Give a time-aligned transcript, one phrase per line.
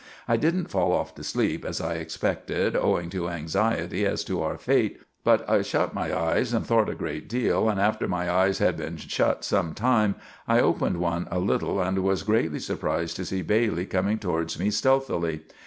[0.27, 4.57] I didn't fall off to sleep, as I expected, owing to anxiaty as to our
[4.57, 8.57] fate, but I shut my eyes and thort a good deal, and after my eyes
[8.57, 10.15] had been shut some time
[10.47, 14.71] I opened one a little and was grately surprised to see Bailey coming towards me
[14.71, 15.41] steelthily.